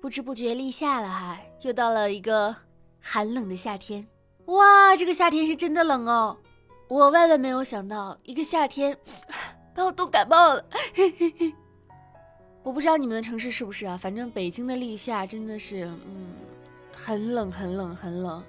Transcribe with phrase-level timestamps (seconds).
[0.00, 2.54] 不知不觉立夏了哈，又到了一个
[3.00, 4.06] 寒冷的夏天。
[4.46, 6.36] 哇，这个夏天是真的冷哦！
[6.88, 8.96] 我万万没有想到，一个夏天
[9.74, 10.64] 把我冻感冒了。
[10.94, 11.52] 嘿嘿嘿
[12.62, 13.96] 我不知道你们的城市是不是啊？
[13.96, 16.34] 反正北京的立夏真的是，嗯，
[16.96, 18.42] 很冷，很冷，很冷。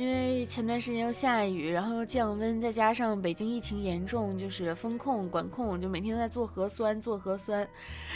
[0.00, 7.68] 因为前段时间又下雨，然后又降温，再加上北京疫情严重，就是风控管控，就每天在做核酸，做核酸，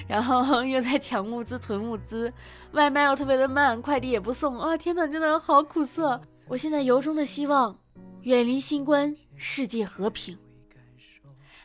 [0.09, 2.33] 然后 又在抢物资、囤物资，
[2.73, 6.19] 外卖又特别的慢，快递也不送，啊，天呐，真的好苦涩。
[6.48, 7.77] 我现在由衷的希望，
[8.23, 10.39] 远离新冠，世界和平。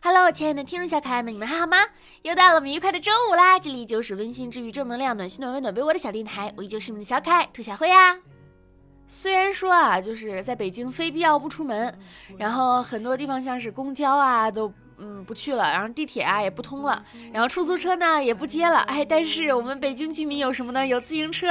[0.02, 1.78] Hello，亲爱的听众小可爱们，你们还好吗？
[2.24, 3.58] 又到了我们愉快的周五啦！
[3.58, 8.20] 这里就是温馨治愈、正能量、暖心暖胃暖被窝的小电台，我依旧是你们的小可爱兔小慧呀。
[9.12, 11.94] 虽然说啊，就是在北京非必要不出门，
[12.38, 20.86] 然后很多地方像是公交啊都嗯不去了，然后地铁啊也不通了，然后出租车呢也不接了，哎，但是我们北京居民有什么呢？
[20.86, 21.48] 有自行车，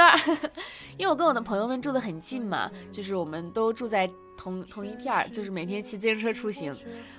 [0.97, 4.09] 因为我跟我的朋友们住得很近嘛，就是我们都住在。
[4.41, 6.73] 同同一片儿，就是每天骑自行车出行。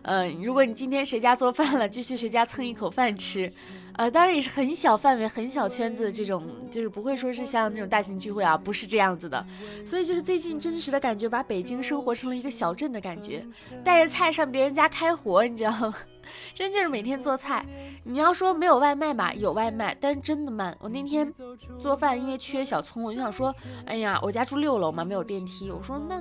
[0.05, 3.53] 嗯，如果你今天谁家做饭了，就去谁家蹭一口饭吃。
[4.01, 9.45] 呃，当然也是很小范围、很小圈子这种，就是不会说是像那种大型聚会啊，不是这样子的。
[9.85, 13.45] 所以就是最近真实的感觉，把北京生活成了一个小镇的感觉，
[13.85, 15.95] 带着菜上别人家开活，你知道吗？
[16.55, 17.63] 真就是每天做菜。
[18.05, 20.75] 你要说没有外卖吧，有外卖，但是真的慢。
[20.81, 21.31] 我那天
[21.79, 26.19] 做饭，因为缺小葱，我就想说，哎呀，我家住六楼嘛，没有电梯，我说那。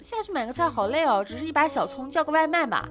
[0.00, 2.88] 下去买个菜好累哦，只是一把小葱，叫个外卖吧。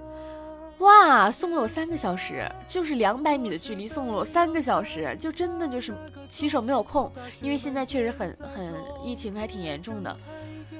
[0.80, 5.94] 哇，送了我三个小时，就是两百米的距离，送了我三个小时，就真的就是
[6.30, 7.12] 骑手没有空，
[7.42, 10.16] 因为现在确实很很疫情还挺严重的。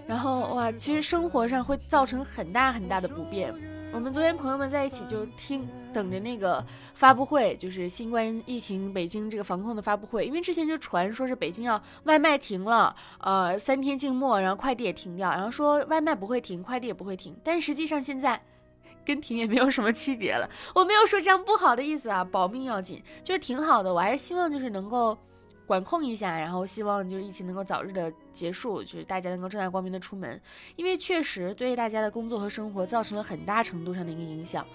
[0.06, 3.54] 然后哇，其实生活上会造成很大很大的不便。
[3.92, 10.26] 我们昨天朋友们在一起就听等着那个发布会，就是新冠疫情北京这个防控的发布会。
[10.26, 17.36] 因为之前就传说是北京要外卖停了，呃，三天静默，然后快递也停掉，然后说外卖不会停，快递也不会停。
[17.44, 18.40] 但实际上现在
[19.08, 20.50] 跟停也没有什么区别了。
[20.76, 23.94] 我没有说这样不好的意思啊，保命要紧，就是挺好的。
[23.94, 25.18] 我还是希望就是能够。
[25.68, 30.42] 管控一下，然后希望就是疫情能够早日的结束，就是大家能够正大光明的出门，
[30.78, 34.66] 因为确实对大家的工作和生活造成了很大程度上的一个影响，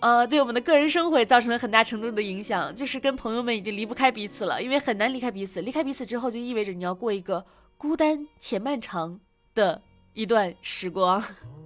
[0.00, 7.44] 呃，对我们的个人生活也造成了很大程度的影响，就是跟朋友们已经离不开彼此了，因为很难离开彼此，离开彼此之后就意味着你要过一个
[7.76, 9.20] 孤单且漫长
[9.54, 9.82] 的
[10.14, 11.22] 一段时光。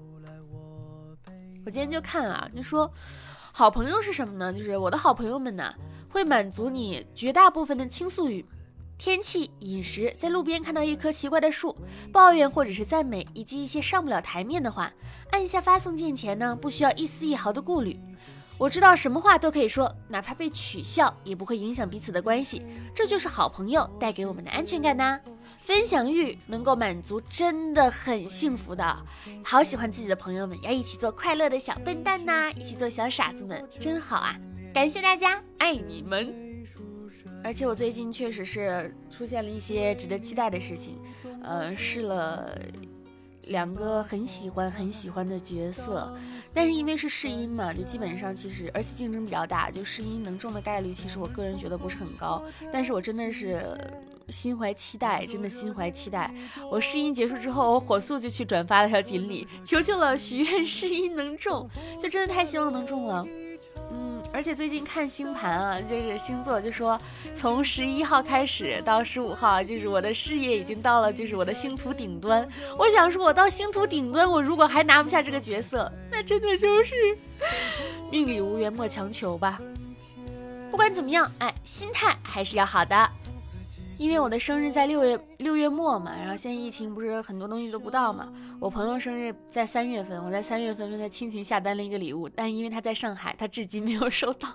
[1.66, 2.90] 我今天就看啊，就说
[3.52, 4.52] 好朋友是什么呢？
[4.52, 5.74] 就是我的好朋友们呢。
[6.10, 8.46] 会满足你绝大部分的倾诉欲，
[8.96, 11.76] 天气、饮食，在路边看到一棵奇怪的树，
[12.12, 14.92] 抱怨或者是赞美，以及一些上不了台面的话，
[15.32, 17.98] 按一下发送键前呢，不需要一丝一毫的顾虑。
[18.56, 22.64] 我知道什么话都可以说，哪怕被取笑，也不会影响彼此的关系。
[22.94, 25.18] 这就是好朋友带给我们的安全感呐。
[25.64, 28.84] 分享欲能够满足，真的很幸福的。
[29.42, 34.36] 好喜欢自己的朋友们，要一起做快乐的小笨蛋呐，一起做小傻子们，真好啊。
[34.74, 36.34] 感谢大家，爱你们！
[37.42, 41.00] 而且我最近确实是出现了一些值得期待的事情，
[41.42, 42.58] 呃，试了
[43.44, 46.14] 两个很喜欢很喜欢的角色，
[46.52, 53.62] 但是因为是试音嘛，就基本上其实而且竞争比较大，就试音能中的概率其实我个人觉得不是很高，但是我真的是
[54.28, 56.30] 心怀期待，真的心怀期待。
[56.70, 61.68] 我试音结束之后，我火速就去转发了条锦鲤，求求了，许愿试音能中，
[62.00, 63.26] 就真的太希望能中了。
[63.90, 67.00] 嗯而且最近看星盘啊，就是星座就说，
[67.36, 72.44] 从十一号开始到十五号，就是我的事业已经到了，就是我的星途顶端。
[72.76, 76.94] 我想说，我到星途顶端，我如果还拿不下这个角色，那真的就是
[78.10, 79.60] 命里无缘莫强求吧。
[80.68, 83.08] 不管怎么样，哎，心态还是要好的。
[83.96, 88.32] 因为我的生日在六月六月末嘛，然后现在疫情不是很多东西都不到嘛。
[88.60, 94.48] 我朋友生日在三月份，我在三月份为他亲情下单了一个礼物，但是因为他在上海，他至今没有收到。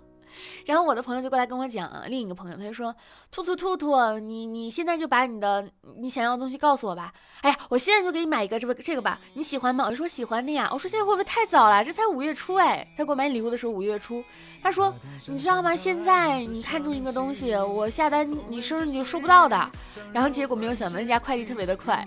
[0.66, 2.96] 然后我的朋友就过来跟我讲，另一个朋友他就说
[3.32, 7.14] ：“兔兔兔兔，你你现在就把你的你想要的东西告诉我吧。
[7.42, 10.70] 哎呀，我现在就给你买一个这个这个吧，你喜欢吗？”我说喜欢的呀。
[10.72, 11.84] 我说现在会不会太早了？
[11.84, 12.88] 这才五月初哎。
[12.98, 14.24] 他给我买礼物的时候五月初，
[14.62, 14.94] 他说
[15.26, 15.76] 你知道吗？
[15.76, 19.70] 现在你看中一个东西，我下单你生日你就收不到的。
[20.12, 22.04] 然后结果没有想到那家快递特别的快，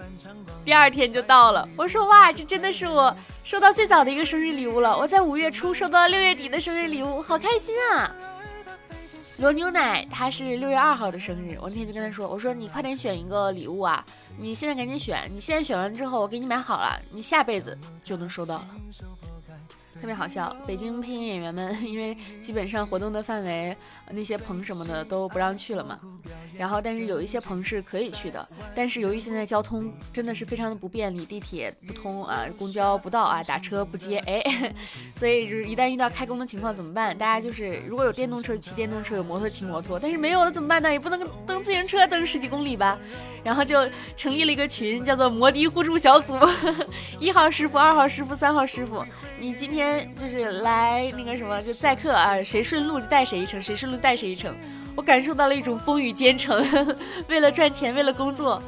[0.65, 1.67] 第二天就到了。
[1.77, 3.15] 我说哇，这真的是我
[3.45, 4.97] 收到最早的一个生日礼物了。
[4.97, 8.15] 我在五月初收到了六月底的生日礼物，好开心啊！
[9.43, 14.07] 罗牛奶，他是六月二号的生日，我那天就跟他说，我说你快点选一个礼物啊，
[14.39, 18.69] 你现在赶紧选，你现在选完之后，我给你买好了，你下辈子就能收到了。
[20.01, 20.55] 特别好笑。
[20.67, 23.77] 北京配音演员们， 因为基本上活动的范围，
[24.11, 25.99] 那些棚什么的都不让去了嘛。
[26.57, 34.43] 然后，但是有一些棚是可以去的，但是由于现在交通真的是非常的不便利，地铁不通啊，公交不到啊，打车不接，哎，
[35.15, 37.17] 所以就是一旦遇到开工的情况怎么办？
[37.17, 40.91] 大家就是如果有电动车骑电动车，有摩托骑摩托，但是没有了怎么办呢？
[40.91, 42.99] 也不能蹬自行车蹬十几公里吧？
[43.45, 43.77] 然后就
[44.17, 46.35] 成立了一个群，叫做摩的互助小组，
[47.19, 49.05] 一号师傅、二号师傅、三号师傅，
[49.43, 54.57] 你今天就是来那个什么就载客啊，谁顺路就带谁一程，谁顺路带谁一程。
[54.95, 56.65] 我感受到了一种风雨兼程，
[57.27, 58.63] 为了赚钱，为了工作，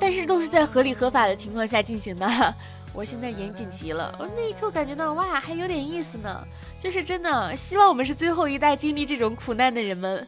[0.00, 2.54] 但是都是在合理合法的情况下进行的。
[2.92, 6.44] 我现在严谨极了，我那一刻感觉到哇，还有点意思呢。
[6.76, 10.26] 就是真的，希望我们是最后一代经历这种苦难的人们。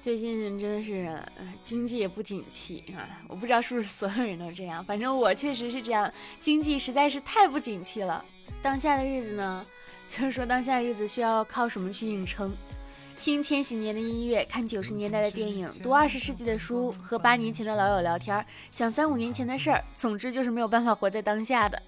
[0.00, 1.16] 最近真的是
[1.62, 8.24] 经济也不景气啊，我不知道是不是所有人都这样，反正我确实是这样，经济实在是太不景气了。
[8.62, 9.64] 当下的日子呢，
[10.08, 12.52] 就是说当下日子需要靠什么去硬撑？
[13.16, 19.82] 听千禧年的音乐，看九十年代的电影，读二十世纪的书，和八年前的老友聊天，想三五年前的事儿。
[19.96, 21.80] 总之就是没有办法活在当下的。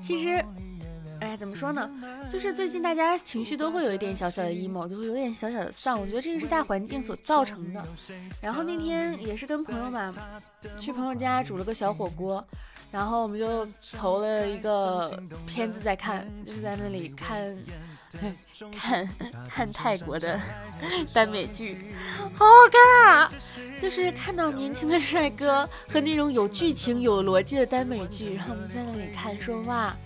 [0.00, 0.44] 其实，
[1.30, 1.88] 哎，怎么说呢？
[2.28, 6.00] 就是最近大家情绪都会有一点小小的 emo，就会有点小小的丧。
[6.00, 7.86] 我觉得这个是大环境所造成的。
[8.42, 10.12] 然后那天也是跟朋友嘛，
[10.76, 12.44] 去朋友家煮了个小火锅，
[12.90, 17.56] 然后我们就投了一个片子在看，就是在那里看。
[18.72, 19.08] 看
[19.48, 20.36] 看泰国的
[21.14, 21.94] 耽美剧，
[22.34, 23.32] 好好看啊！
[23.80, 29.96] 就是看到年轻的帅哥和那种有剧情、有逻辑的耽美剧，然后我们在那里看，说哇，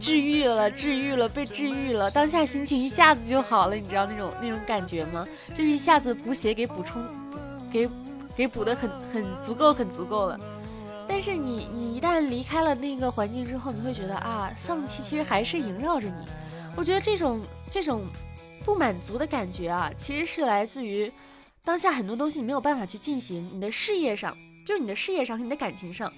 [0.00, 5.26] 治愈了，治愈了，被治愈了，当下心情一下子就好了，你知道那种那种感觉吗？
[5.50, 7.04] 就是一下子补血给补充，
[7.70, 7.88] 给
[8.36, 10.38] 给补的很很足够，很足够了。
[11.08, 16.26] 但是你你一旦离开了那个环境之后，你会觉得啊，丧气其实还是萦绕着你。
[16.74, 17.40] 我觉得这种
[17.70, 18.06] 这种
[18.64, 21.12] 不满足的感觉啊，其实是来自于
[21.64, 23.48] 当下很多东西你没有办法去进行。
[23.52, 26.10] 你的事业上，就是你的事业上和你的感情上，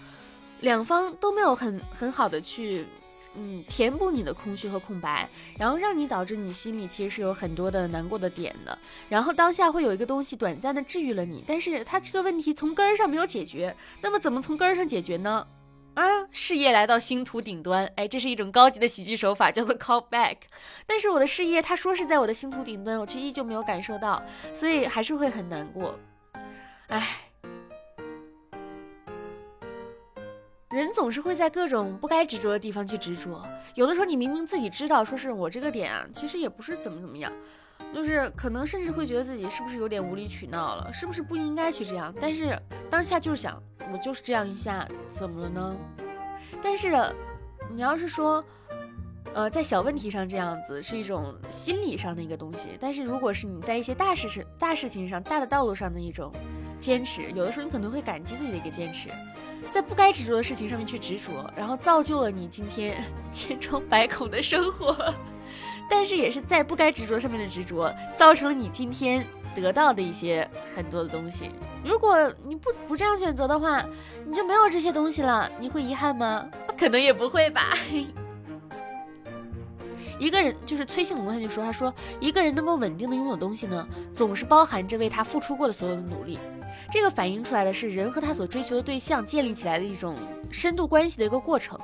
[0.60, 2.86] 两方都没有很很好的去
[3.36, 5.28] 嗯填补你的空虚和空白，
[5.58, 8.78] 然后让你导致你心里其实是有很多的难过的点的。
[9.08, 13.74] 然后当下会有一个东西短暂的治愈了你，但是它这个问题从根儿上没有解决。
[14.00, 15.46] 那么怎么从根儿上解决呢？
[15.94, 20.38] 啊，事业来到星途顶端，哎，这是一种高级的喜剧手法，叫做 call back。
[20.86, 24.20] 但是我的事业，他说是在我的星途顶端，我却依旧没有感受到，
[24.52, 25.96] 所以还是会很难过。
[26.88, 27.06] 哎，
[30.74, 33.46] 人总是会在各种不该执着的地方去执着。
[33.74, 37.32] 有的时候，你明明自己知道，说是我这个点啊，其实也不是怎么怎么样，
[37.94, 42.12] 就是可能甚至会觉得自己是不是有点无理取闹了，是不是不应该去这样。
[42.20, 42.60] 但是
[42.90, 43.62] 当下就是想。
[43.92, 45.76] 我就是这样一下，怎么了呢？
[46.62, 46.90] 但是，
[47.70, 48.42] 你要是说，
[49.34, 52.70] 呃，在小问题上这样子是一种心理上的一个东西。
[52.80, 56.32] 但是，如果是你在一些大事事、大事情上、大的道路上的一种
[56.84, 59.08] 坚持，有的时候你可能会感激自己的一个坚持，
[59.70, 63.02] 在不该执着的事情上面去执着，然后造就了你今天
[63.32, 64.94] 千疮百孔的生活。
[65.88, 71.50] 但是，也是在不该执着上面的执着，造成了你今天得到的一些很多的东西。
[71.82, 73.82] 如果你不不这样选择的话，
[74.26, 75.50] 你就没有这些东西了。
[75.58, 76.46] 你会遗憾吗？
[76.76, 77.62] 可能也不会吧。
[80.18, 86.38] 一个人就是崔庆龙，他就说：“他说一个人能够稳定的拥有东西呢，总是包含着为他付出过的所有的努力。
[86.90, 90.16] 这个反映出来的是人和他所追求的对象建立起来的一种
[90.50, 91.78] 深度关系的一个过程。”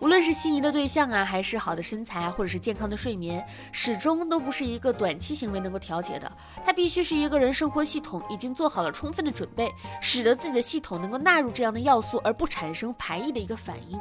[0.00, 6.32] 无论是心仪的对象啊，还是好的身材，或者是健康的睡眠，始终都不是一个短期行为能够调节的。
[6.66, 9.70] 它必须是一个人生活系统已经做好了充分的准备，
[10.00, 14.00] 使得自己的系统能够纳入这样的要素，而不产生排异的一个反应。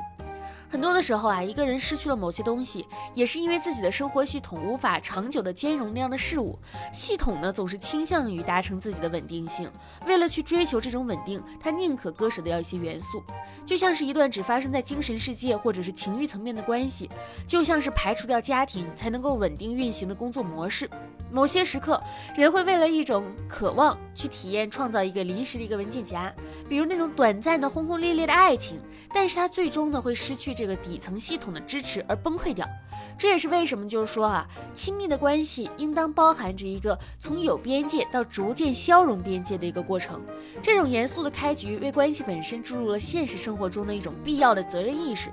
[0.71, 6.57] 很多的时候啊，一个人失去了某些东西，也是因为自己的生活系统无法长久的兼容那样的事物。
[6.93, 9.69] 系统呢，总是倾向于达成自己的稳定性。
[10.07, 13.21] 为了去追求这种稳定，他宁可割舍掉一些元素，
[13.65, 17.09] 就像是一段只发生在精神世界或者是情欲层面的关系，
[17.45, 20.89] 就像是排除掉家庭才能够稳定运行的工作模式。
[21.29, 22.01] 某些时刻，
[22.33, 26.33] 人会为了一种渴望去体验创造一个临时的一个文件夹，
[26.69, 28.79] 比如那种短暂的轰轰烈烈的爱情，
[29.13, 30.55] 但是他最终呢会失去。
[30.61, 32.69] 这个底层系统的支持而崩溃掉，
[33.17, 40.21] 这也是为什么就是说啊，亲密的关系应当包含着一个从有边界到逐渐消融边界的一个过程。
[40.61, 45.31] 这种严肃的开局为关系本身注入了现实生活中的一种必要的责任意识。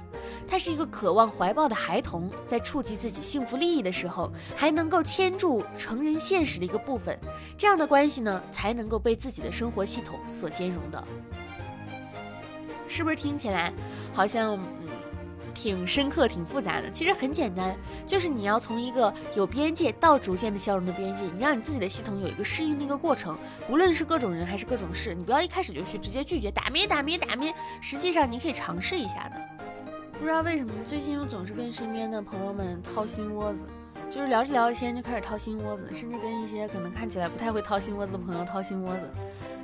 [0.48, 7.18] 他是一个渴望怀抱的孩童，在触及自己幸福利益的时候，还能够牵住成人现实的一个部分。
[7.58, 11.04] 这样的关系呢，才能够被自己的生活系统所兼容的。
[12.90, 13.70] 是不是听起来
[14.14, 14.58] 好像？
[15.58, 16.88] 挺深刻、挺复杂的。
[16.92, 23.36] 其实很简单，就是你要从一个有边界到逐渐的消融的边界，你让你自己的系统有一个适应的一个过程。
[23.68, 27.52] 无论是各种人还是各种事，你不要一开始就去直接拒绝，打咩打咩打咩。
[27.80, 29.40] 实际上你可以尝试一下的。
[30.12, 33.58] 不知道为什么最近我总是跟身边的朋友们掏心窝子，
[34.08, 39.10] 就是聊着聊着天就开始掏心窝子，甚至跟一些可能看起来不太会掏心窝子的朋友掏心窝子。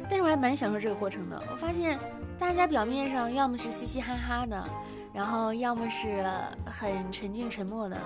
[0.09, 1.41] 但是我还蛮享受这个过程的。
[1.51, 1.97] 我发现
[2.37, 4.69] 大家表面上要么是嘻嘻哈哈的，
[5.15, 6.25] 然后要么是
[6.67, 7.97] 很沉静沉默的，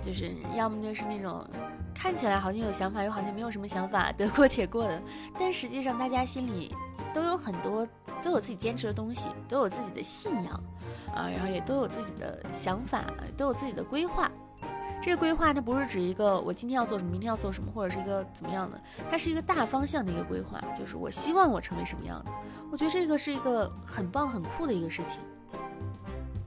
[0.00, 1.44] 就是要么就是那种
[1.92, 5.02] 看起来好像有想法又好像没有什么想法，得过且过的。
[5.36, 6.72] 但实际上大家心里
[7.12, 7.84] 都有很多，
[8.22, 10.54] 都有自己坚持的东西，都有自己的信仰
[11.12, 13.04] 啊，然后也都有自己的想法，
[13.36, 14.30] 都有自己的规划。
[15.02, 18.80] 这个规划它不是指一个我今天要做什么，明天要做什么，或者是一个怎么样的，
[19.10, 22.30] 它是一个大方向的一个规划，就是我希望我成为什么样的。
[22.70, 25.20] 我觉得这个是一个很棒很酷的一个事情。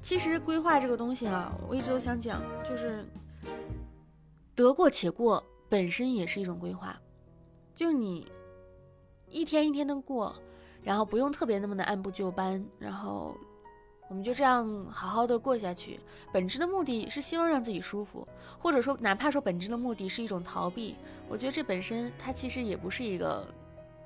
[0.07, 3.05] 其实规划这个东西啊，我一直都想讲，就是
[4.55, 6.97] 得过且过本身也是一种规划，
[7.75, 8.25] 就你
[9.27, 10.33] 一天一天的过，
[10.81, 13.35] 然后不用特别那么的按部就班，然后。
[14.07, 15.99] 我们就这样好好的过下去，
[16.31, 18.25] 本质的目的是希望让自己舒服，
[18.57, 20.95] 或者说哪怕说本质的目的是一种逃避，
[21.27, 23.45] 我觉得这本身它其实也不是一个，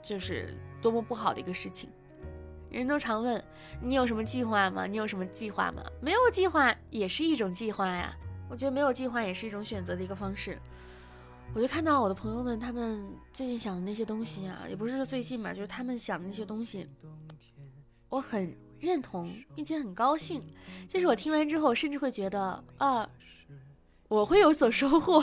[0.02, 1.88] 就是多么不好的一个事情。
[2.72, 3.44] 人都常问
[3.82, 4.88] 你有什么计划吗？
[4.88, 5.84] 你有什么计划吗？
[6.02, 8.16] 没有计划也是一种计划呀。
[8.50, 10.58] 我觉得没有计划也是一种选择的一个方式。
[11.54, 16.88] 我就看到我的朋友们他们最近想的那些东西啊，也不是说最近吧，就是他们想的那些东西，
[18.10, 18.56] 我很。
[18.82, 20.42] 认同并且很高兴，
[20.90, 23.08] 就是我听完之后，甚至会觉得啊，
[24.08, 25.22] 我会有所收获。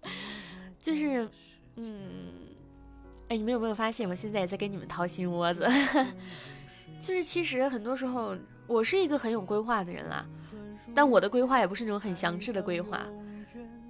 [0.80, 1.28] 就是，
[1.76, 2.32] 嗯，
[3.36, 5.68] 你们有没有发现，我现在也在跟你们掏心窝子？
[7.00, 8.36] 就是其实很多时候，
[8.66, 10.24] 我是一个很有规划的人啦，
[10.94, 13.06] 但我的规划也不是那种很详致的规划。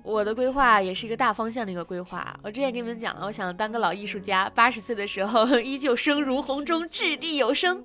[0.04, 2.38] 我的规划也是一个大方向的一个规划。
[2.42, 7.82] 我之前跟你们讲了，我想当个老艺术家，八十岁的时候 依旧声如洪钟，掷地有声。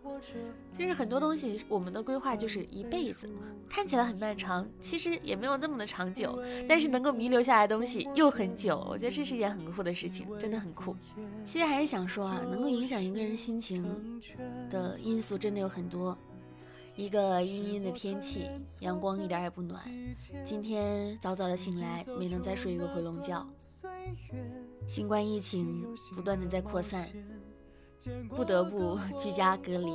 [0.78, 3.30] 其实很多东西，我们的规划就是一辈子，
[3.70, 6.42] 看起来很漫长，其实也没有那么的长久。
[6.68, 10.96] 但是能够弥留下来的东西又很久，我觉得这是一件很酷的事情，真的很酷。
[11.46, 14.22] 其实还是想说啊，能够影响一个人心情
[14.70, 16.18] 的因素真的有很多。
[17.00, 18.46] 一个阴阴的天气，
[18.82, 19.82] 阳光一点也不暖。
[20.44, 23.48] 今天早早的醒来，没能再睡一个回笼觉。
[24.86, 27.08] 新冠疫情不断的在扩散，
[28.36, 29.94] 不得不居家隔离，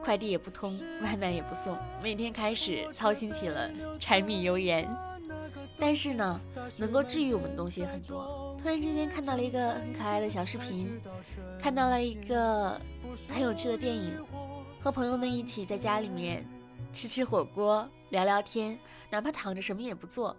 [0.00, 4.88] 快递也不通，外卖也不送，每天开始操心起了柴米油盐。
[5.80, 6.40] 但是呢，
[6.76, 8.56] 能够治愈我们的东西很多。
[8.56, 11.00] 突然之间看到了一个很可爱的小视频，
[11.60, 12.80] 看到了一个
[13.28, 14.12] 很有趣的电影。
[14.88, 16.42] 和朋友们一起在家里面
[16.94, 18.78] 吃吃火锅、聊聊天，
[19.10, 20.34] 哪怕躺着什么也不做，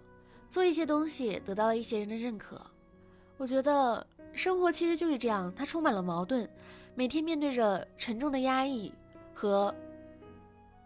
[0.50, 2.60] 做一些东西，得到了一些人的认可。
[3.36, 6.50] 我觉得生活其实就是这样，它充满了矛盾，
[6.96, 8.92] 每天面对着沉重的压抑
[9.32, 9.72] 和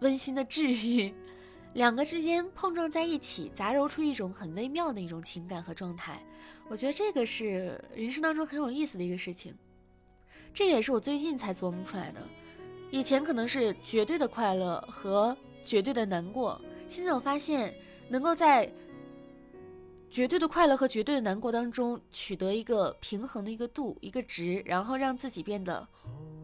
[0.01, 1.15] 温馨的治愈，
[1.73, 6.23] 两个之间碰撞在一起，杂糅出一种很微妙的一种情感和状态。
[6.69, 9.57] 我觉得这个是人生当中很有意思的一个事情，
[10.53, 12.21] 这个也是我最近才琢磨出来的。
[12.95, 17.75] 以前可能是绝对的快乐和绝对的难过，现在我发现
[18.09, 18.73] 能够在
[20.09, 25.85] 绝对的快乐和绝对的难过当中取得一个平衡的一个度、一个值，然后让自己变得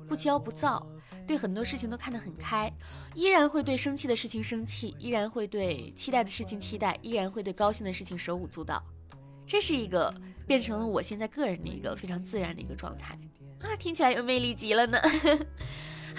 [0.08, 0.84] 不骄不躁，
[1.24, 2.68] 对很多事情都看得很开，
[3.14, 8.82] 依然会对生气的事情生气，依然会对期待的事情期待，依然会对高兴的事情手舞足蹈，
[9.46, 10.12] 这是一个
[10.48, 13.16] 变成了我现在个人的一个非常自然的一个状态。
[13.60, 14.98] 啊，听起来有魅力极了呢。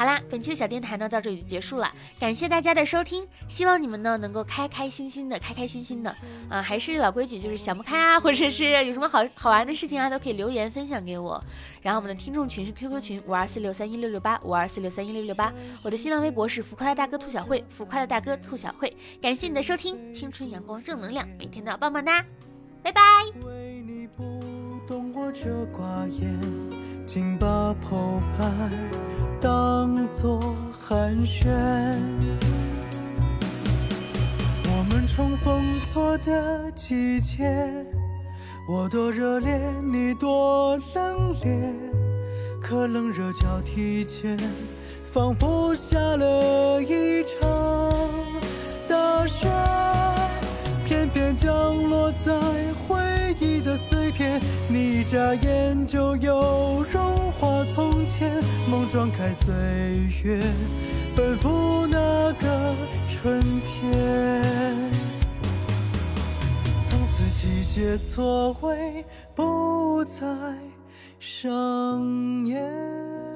[0.02, 6.10] 好啦，本期的小电台呢到这里就结束了，感谢大家的收听，希望你们呢能够开开心心的，开开心心的
[6.50, 11.40] 啊，还是老规矩，就是想不开啊， 或者是有什么好好玩的事情啊，都可以留言分享给我。
[11.84, 15.54] 然后我们的听众群是 QQ 群五二四六三一六六八五二四六三一六六八，
[15.84, 18.92] 我的新浪微博是浮夸的大哥兔小慧，浮夸的大哥兔小慧，
[19.22, 22.26] 感谢你的收听，青春阳光正能量，每天都要棒棒哒，
[22.82, 23.02] 拜拜。
[27.08, 28.91] 请把澎湃。
[28.91, 28.91] 当
[30.12, 31.48] 作寒暄。
[34.66, 37.50] 我们重逢错的季节，
[38.68, 41.72] 我多热烈，你多冷冽，
[42.62, 44.38] 可冷热交替间，
[45.14, 47.50] 仿佛下了一场
[48.90, 49.48] 大雪，
[50.86, 51.50] 偏偏降
[51.90, 52.34] 落在
[52.86, 53.00] 回
[53.40, 54.42] 忆的碎片。
[54.68, 56.84] 你一眨眼就又，
[58.92, 59.54] 撞开岁
[60.26, 60.44] 月，
[61.16, 62.76] 奔赴那个。
[63.08, 64.76] 春天。
[66.76, 70.26] 从此季节错位不再
[71.20, 72.04] 上
[72.46, 73.31] 演。